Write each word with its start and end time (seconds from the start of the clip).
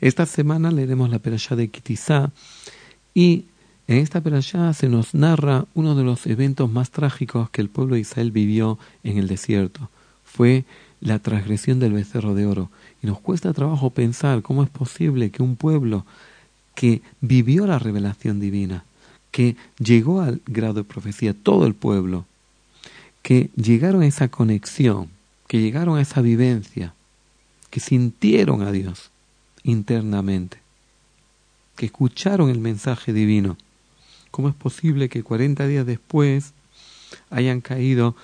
Esta 0.00 0.26
semana 0.26 0.70
leeremos 0.70 1.10
la 1.10 1.18
perashá 1.18 1.56
de 1.56 1.68
Kitizá 1.68 2.30
y 3.14 3.46
en 3.88 3.96
esta 3.96 4.20
perashá 4.20 4.72
se 4.72 4.88
nos 4.88 5.14
narra 5.14 5.64
uno 5.74 5.96
de 5.96 6.04
los 6.04 6.26
eventos 6.26 6.70
más 6.70 6.90
trágicos 6.90 7.50
que 7.50 7.60
el 7.60 7.68
pueblo 7.68 7.94
de 7.94 8.02
Israel 8.02 8.30
vivió 8.30 8.78
en 9.02 9.18
el 9.18 9.26
desierto. 9.26 9.90
Fue 10.24 10.64
la 11.00 11.18
transgresión 11.18 11.80
del 11.80 11.94
becerro 11.94 12.34
de 12.34 12.46
oro. 12.46 12.70
Y 13.02 13.06
nos 13.06 13.18
cuesta 13.18 13.52
trabajo 13.52 13.90
pensar 13.90 14.42
cómo 14.42 14.62
es 14.62 14.70
posible 14.70 15.30
que 15.30 15.42
un 15.42 15.56
pueblo 15.56 16.04
que 16.74 17.02
vivió 17.20 17.66
la 17.66 17.78
revelación 17.78 18.38
divina, 18.38 18.84
que 19.32 19.56
llegó 19.78 20.20
al 20.20 20.40
grado 20.46 20.74
de 20.74 20.84
profecía, 20.84 21.34
todo 21.34 21.66
el 21.66 21.74
pueblo, 21.74 22.24
que 23.22 23.50
llegaron 23.56 24.02
a 24.02 24.06
esa 24.06 24.28
conexión, 24.28 25.08
que 25.48 25.60
llegaron 25.60 25.98
a 25.98 26.02
esa 26.02 26.20
vivencia, 26.20 26.94
que 27.70 27.80
sintieron 27.80 28.62
a 28.62 28.70
Dios 28.70 29.10
internamente, 29.68 30.58
que 31.76 31.86
escucharon 31.86 32.48
el 32.48 32.58
mensaje 32.58 33.12
divino. 33.12 33.58
¿Cómo 34.30 34.48
es 34.48 34.54
posible 34.54 35.10
que 35.10 35.22
40 35.22 35.66
días 35.66 35.84
después 35.84 36.54
hayan 37.30 37.60
caído 37.60 38.16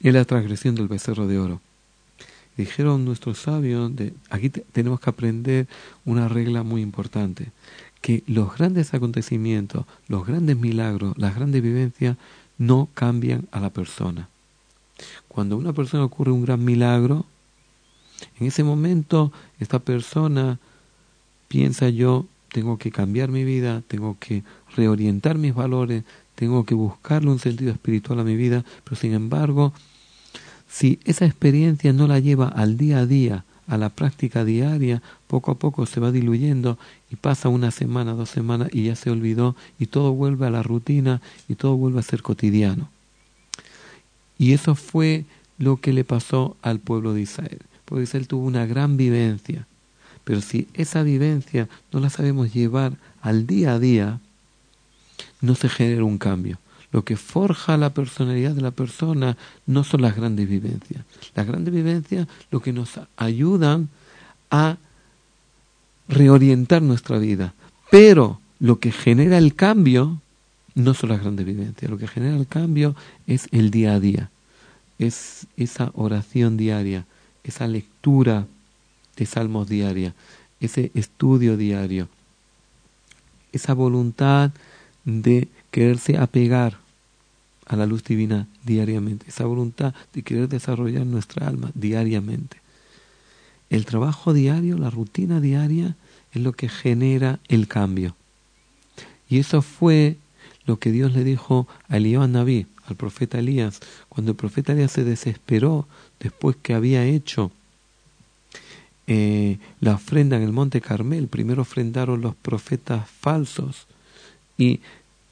en 0.00 0.14
la 0.14 0.24
transgresión 0.26 0.74
del 0.74 0.88
becerro 0.88 1.26
de 1.26 1.38
oro? 1.38 1.60
Dijeron 2.58 3.06
nuestros 3.06 3.38
sabios, 3.38 3.96
de, 3.96 4.12
aquí 4.28 4.50
tenemos 4.50 5.00
que 5.00 5.08
aprender 5.08 5.66
una 6.04 6.28
regla 6.28 6.62
muy 6.62 6.82
importante, 6.82 7.52
que 8.02 8.22
los 8.26 8.54
grandes 8.54 8.92
acontecimientos, 8.92 9.86
los 10.08 10.26
grandes 10.26 10.58
milagros, 10.58 11.16
las 11.16 11.34
grandes 11.34 11.62
vivencias 11.62 12.18
no 12.58 12.88
cambian 12.92 13.48
a 13.50 13.60
la 13.60 13.70
persona. 13.70 14.28
Cuando 15.26 15.54
a 15.54 15.58
una 15.58 15.72
persona 15.72 16.04
ocurre 16.04 16.32
un 16.32 16.42
gran 16.42 16.62
milagro, 16.62 17.24
en 18.38 18.46
ese 18.46 18.64
momento 18.64 19.32
esta 19.58 19.78
persona 19.78 20.58
piensa 21.48 21.88
yo 21.88 22.26
tengo 22.52 22.78
que 22.78 22.90
cambiar 22.90 23.30
mi 23.30 23.44
vida, 23.44 23.82
tengo 23.86 24.16
que 24.18 24.42
reorientar 24.76 25.38
mis 25.38 25.54
valores, 25.54 26.04
tengo 26.34 26.64
que 26.64 26.74
buscarle 26.74 27.30
un 27.30 27.38
sentido 27.38 27.72
espiritual 27.72 28.20
a 28.20 28.24
mi 28.24 28.36
vida, 28.36 28.64
pero 28.84 28.96
sin 28.96 29.14
embargo, 29.14 29.72
si 30.68 30.98
esa 31.04 31.26
experiencia 31.26 31.92
no 31.92 32.06
la 32.06 32.18
lleva 32.18 32.48
al 32.48 32.76
día 32.76 32.98
a 32.98 33.06
día, 33.06 33.44
a 33.66 33.76
la 33.76 33.88
práctica 33.88 34.44
diaria, 34.44 35.00
poco 35.28 35.52
a 35.52 35.58
poco 35.58 35.86
se 35.86 36.00
va 36.00 36.10
diluyendo 36.10 36.76
y 37.10 37.16
pasa 37.16 37.48
una 37.48 37.70
semana, 37.70 38.14
dos 38.14 38.28
semanas 38.28 38.68
y 38.72 38.84
ya 38.84 38.96
se 38.96 39.10
olvidó 39.10 39.54
y 39.78 39.86
todo 39.86 40.12
vuelve 40.12 40.46
a 40.46 40.50
la 40.50 40.64
rutina 40.64 41.20
y 41.48 41.54
todo 41.54 41.76
vuelve 41.76 42.00
a 42.00 42.02
ser 42.02 42.22
cotidiano. 42.22 42.90
Y 44.38 44.54
eso 44.54 44.74
fue 44.74 45.24
lo 45.58 45.76
que 45.76 45.92
le 45.92 46.02
pasó 46.02 46.56
al 46.62 46.80
pueblo 46.80 47.14
de 47.14 47.20
Israel. 47.20 47.60
De 47.90 48.02
Israel 48.02 48.28
tuvo 48.28 48.46
una 48.46 48.66
gran 48.66 48.96
vivencia, 48.96 49.66
pero 50.24 50.40
si 50.40 50.68
esa 50.74 51.02
vivencia 51.02 51.68
no 51.92 52.00
la 52.00 52.10
sabemos 52.10 52.52
llevar 52.52 52.92
al 53.20 53.46
día 53.46 53.74
a 53.74 53.78
día, 53.78 54.20
no 55.40 55.54
se 55.54 55.68
genera 55.68 56.04
un 56.04 56.18
cambio. 56.18 56.58
Lo 56.92 57.04
que 57.04 57.16
forja 57.16 57.76
la 57.76 57.94
personalidad 57.94 58.52
de 58.52 58.62
la 58.62 58.72
persona 58.72 59.36
no 59.66 59.84
son 59.84 60.02
las 60.02 60.16
grandes 60.16 60.48
vivencias. 60.48 61.04
Las 61.34 61.46
grandes 61.46 61.72
vivencias 61.72 62.26
lo 62.50 62.60
que 62.60 62.72
nos 62.72 63.00
ayudan 63.16 63.88
a 64.50 64.76
reorientar 66.08 66.82
nuestra 66.82 67.18
vida. 67.18 67.54
Pero 67.90 68.40
lo 68.58 68.80
que 68.80 68.90
genera 68.90 69.38
el 69.38 69.54
cambio 69.54 70.20
no 70.74 70.94
son 70.94 71.10
las 71.10 71.20
grandes 71.20 71.46
vivencias. 71.46 71.90
Lo 71.90 71.98
que 71.98 72.08
genera 72.08 72.36
el 72.36 72.48
cambio 72.48 72.96
es 73.26 73.48
el 73.52 73.70
día 73.70 73.94
a 73.94 74.00
día. 74.00 74.30
Es 74.98 75.46
esa 75.56 75.90
oración 75.94 76.56
diaria, 76.56 77.06
esa 77.44 77.66
lectura 77.66 78.46
de 79.16 79.26
salmos 79.26 79.68
diaria, 79.68 80.14
ese 80.60 80.90
estudio 80.94 81.56
diario, 81.56 82.08
esa 83.52 83.74
voluntad 83.74 84.50
de 85.04 85.48
quererse 85.70 86.18
apegar 86.18 86.78
a 87.66 87.76
la 87.76 87.86
luz 87.86 88.04
divina 88.04 88.48
diariamente, 88.64 89.26
esa 89.28 89.44
voluntad 89.44 89.94
de 90.12 90.22
querer 90.22 90.48
desarrollar 90.48 91.06
nuestra 91.06 91.46
alma 91.46 91.70
diariamente. 91.74 92.58
El 93.70 93.84
trabajo 93.84 94.32
diario, 94.32 94.76
la 94.76 94.90
rutina 94.90 95.40
diaria, 95.40 95.96
es 96.32 96.42
lo 96.42 96.52
que 96.52 96.68
genera 96.68 97.38
el 97.48 97.68
cambio. 97.68 98.16
Y 99.28 99.38
eso 99.38 99.62
fue 99.62 100.16
lo 100.66 100.78
que 100.78 100.90
Dios 100.90 101.12
le 101.12 101.22
dijo 101.22 101.68
a 101.88 101.98
Elías 101.98 102.28
Naví, 102.28 102.66
al 102.90 102.96
profeta 102.96 103.38
Elías, 103.38 103.80
cuando 104.08 104.32
el 104.32 104.36
profeta 104.36 104.72
Elías 104.72 104.92
se 104.92 105.04
desesperó 105.04 105.86
después 106.18 106.56
que 106.62 106.74
había 106.74 107.04
hecho 107.04 107.50
eh, 109.06 109.58
la 109.80 109.94
ofrenda 109.94 110.36
en 110.36 110.42
el 110.42 110.52
monte 110.52 110.80
Carmel. 110.80 111.26
Primero 111.26 111.62
ofrendaron 111.62 112.20
los 112.20 112.36
profetas 112.36 113.08
falsos 113.08 113.86
y 114.56 114.80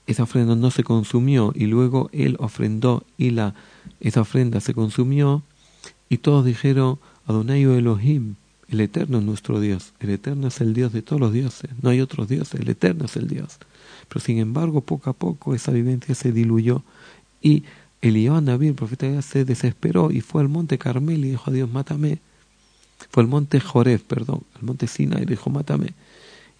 esa 0.08 0.24
ofrenda 0.24 0.56
no 0.56 0.70
se 0.70 0.82
consumió 0.82 1.52
y 1.54 1.66
luego 1.66 2.08
él 2.12 2.36
ofrendó 2.40 3.04
y 3.18 3.30
la 3.30 3.54
esa 4.00 4.22
ofrenda 4.22 4.60
se 4.60 4.74
consumió 4.74 5.42
y 6.08 6.18
todos 6.18 6.44
dijeron 6.44 6.98
Adonai 7.26 7.62
Elohim 7.62 8.36
el 8.68 8.80
eterno 8.80 9.18
es 9.18 9.24
nuestro 9.24 9.60
Dios 9.60 9.92
el 10.00 10.10
eterno 10.10 10.48
es 10.48 10.60
el 10.62 10.72
Dios 10.72 10.92
de 10.94 11.02
todos 11.02 11.20
los 11.20 11.32
dioses 11.32 11.70
no 11.82 11.90
hay 11.90 12.00
otros 12.00 12.26
dioses 12.26 12.58
el 12.58 12.68
eterno 12.70 13.04
es 13.04 13.16
el 13.16 13.28
Dios 13.28 13.58
pero 14.08 14.20
sin 14.24 14.38
embargo 14.38 14.80
poco 14.80 15.10
a 15.10 15.12
poco 15.12 15.54
esa 15.54 15.72
vivencia 15.72 16.14
se 16.14 16.32
diluyó 16.32 16.82
y 17.42 17.64
Eliyahu 18.00 18.40
David 18.40 18.68
el 18.68 18.74
profeta 18.74 19.22
se 19.22 19.44
desesperó 19.44 20.10
y 20.10 20.20
fue 20.20 20.42
al 20.42 20.48
monte 20.48 20.78
Carmel 20.78 21.24
y 21.24 21.30
dijo 21.30 21.50
a 21.50 21.52
Dios 21.52 21.70
mátame 21.70 22.18
fue 23.10 23.22
al 23.22 23.28
monte 23.28 23.60
Joreb 23.60 24.00
perdón 24.00 24.42
al 24.56 24.62
monte 24.62 24.86
Sinai 24.86 25.22
y 25.22 25.26
dijo 25.26 25.50
mátame 25.50 25.94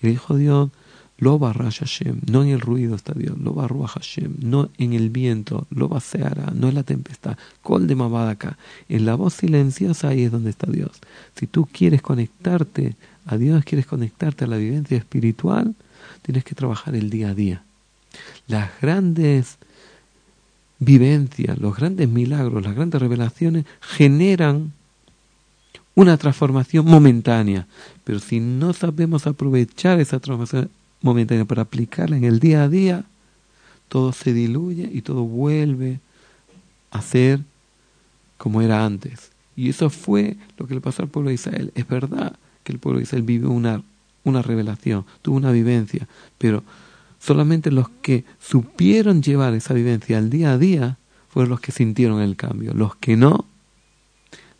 y 0.02 0.08
dijo 0.08 0.36
Dios 0.36 0.70
lo 1.18 1.36
barra 1.40 1.70
Hashem, 1.70 2.20
no 2.30 2.44
en 2.44 2.50
el 2.50 2.60
ruido 2.60 2.94
está 2.94 3.12
Dios, 3.12 3.36
lo 3.38 3.52
barra 3.52 3.88
Hashem, 3.88 4.36
no 4.40 4.70
en 4.78 4.92
el 4.92 5.10
viento, 5.10 5.66
lo 5.70 5.88
va 5.88 5.98
Seara, 5.98 6.52
no 6.54 6.68
en 6.68 6.76
la 6.76 6.84
tempestad, 6.84 7.36
col 7.60 7.88
de 7.88 7.94
acá. 8.30 8.56
En 8.88 9.04
la 9.04 9.16
voz 9.16 9.34
silenciosa 9.34 10.08
ahí 10.08 10.22
es 10.22 10.30
donde 10.30 10.50
está 10.50 10.70
Dios. 10.70 10.92
Si 11.34 11.48
tú 11.48 11.66
quieres 11.70 12.02
conectarte 12.02 12.94
a 13.26 13.36
Dios, 13.36 13.64
quieres 13.64 13.86
conectarte 13.86 14.44
a 14.44 14.48
la 14.48 14.58
vivencia 14.58 14.96
espiritual, 14.96 15.74
tienes 16.22 16.44
que 16.44 16.54
trabajar 16.54 16.94
el 16.94 17.10
día 17.10 17.30
a 17.30 17.34
día. 17.34 17.64
Las 18.46 18.70
grandes 18.80 19.58
vivencias, 20.78 21.58
los 21.58 21.76
grandes 21.76 22.08
milagros, 22.08 22.64
las 22.64 22.74
grandes 22.74 23.00
revelaciones 23.00 23.64
generan 23.80 24.72
una 25.94 26.16
transformación 26.16 26.86
momentánea, 26.86 27.66
pero 28.04 28.20
si 28.20 28.38
no 28.38 28.72
sabemos 28.72 29.26
aprovechar 29.26 29.98
esa 29.98 30.20
transformación 30.20 30.70
momentánea 31.02 31.44
para 31.44 31.62
aplicarla 31.62 32.16
en 32.16 32.24
el 32.24 32.38
día 32.38 32.62
a 32.62 32.68
día, 32.68 33.04
todo 33.88 34.12
se 34.12 34.32
diluye 34.32 34.88
y 34.92 35.02
todo 35.02 35.24
vuelve 35.24 36.00
a 36.90 37.02
ser 37.02 37.40
como 38.36 38.62
era 38.62 38.84
antes. 38.84 39.32
Y 39.56 39.70
eso 39.70 39.90
fue 39.90 40.36
lo 40.56 40.68
que 40.68 40.74
le 40.74 40.80
pasó 40.80 41.02
al 41.02 41.08
pueblo 41.08 41.30
de 41.30 41.34
Israel. 41.34 41.72
Es 41.74 41.88
verdad 41.88 42.36
que 42.62 42.72
el 42.72 42.78
pueblo 42.78 42.98
de 42.98 43.04
Israel 43.04 43.24
vivió 43.24 43.50
una, 43.50 43.82
una 44.22 44.40
revelación, 44.40 45.04
tuvo 45.20 45.36
una 45.36 45.50
vivencia, 45.50 46.06
pero 46.38 46.62
solamente 47.18 47.70
los 47.70 47.88
que 48.02 48.24
supieron 48.40 49.22
llevar 49.22 49.54
esa 49.54 49.74
vivencia 49.74 50.18
al 50.18 50.30
día 50.30 50.52
a 50.52 50.58
día 50.58 50.98
fueron 51.28 51.50
los 51.50 51.60
que 51.60 51.72
sintieron 51.72 52.20
el 52.20 52.36
cambio. 52.36 52.74
Los 52.74 52.96
que 52.96 53.16
no, 53.16 53.44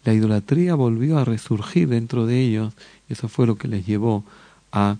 la 0.04 0.14
idolatría 0.14 0.74
volvió 0.74 1.19
a 1.19 1.24
resurgir 1.24 1.88
dentro 1.88 2.26
de 2.26 2.41
ellos 2.41 2.74
y 3.08 3.14
eso 3.14 3.28
fue 3.28 3.46
lo 3.46 3.56
que 3.56 3.69
les 3.69 3.86
llevó 3.86 4.24
a 4.72 4.96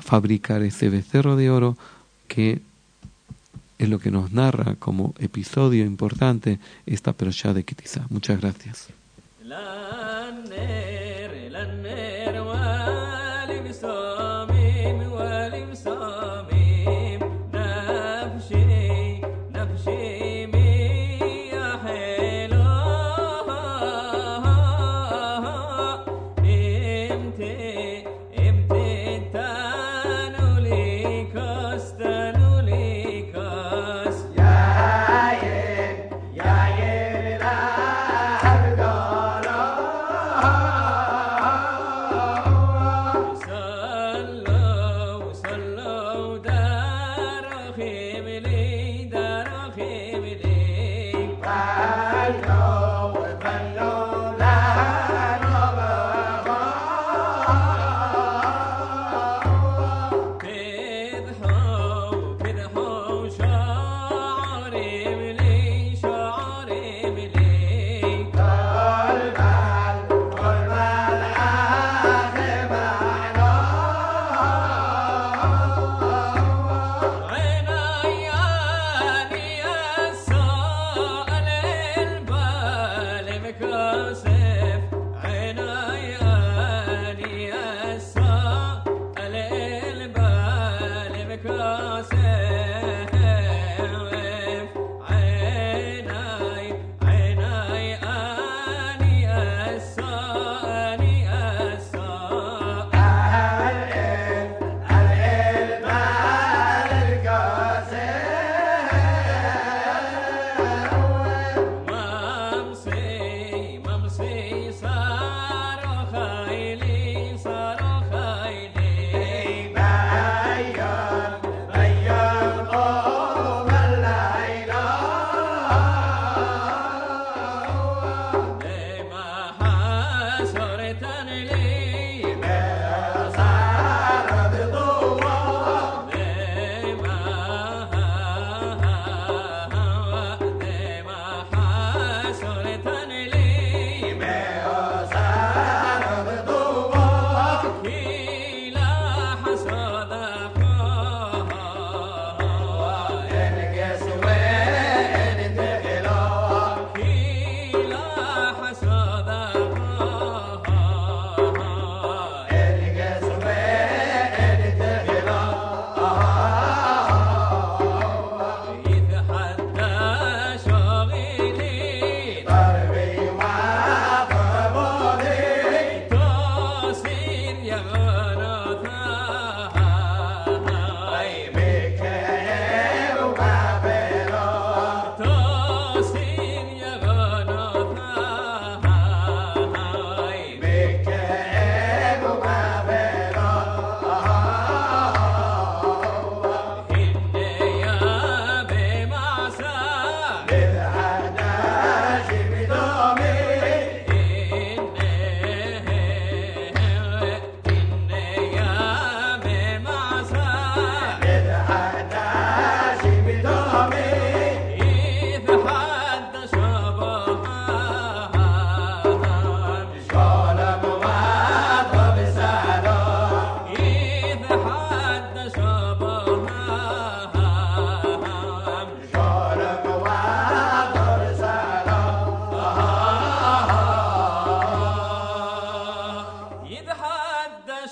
fabricar 0.00 0.62
ese 0.62 0.88
becerro 0.90 1.36
de 1.36 1.50
oro 1.50 1.76
que 2.28 2.60
es 3.78 3.88
lo 3.88 3.98
que 3.98 4.10
nos 4.10 4.32
narra 4.32 4.76
como 4.76 5.14
episodio 5.18 5.84
importante 5.84 6.58
esta 6.86 7.12
perashá 7.12 7.54
de 7.54 7.64
Kitizá. 7.64 8.06
Muchas 8.10 8.40
gracias. 8.40 8.88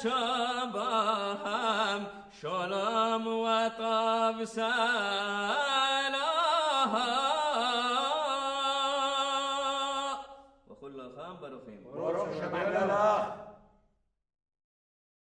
شبهم 0.03 2.01
شلم 2.43 3.27
وطب 3.27 4.45
سلاها 4.45 4.73
وكل 10.69 10.99
خام 11.17 11.37
برفين 11.43 11.81
شبه 12.41 12.83
الله. 12.83 13.42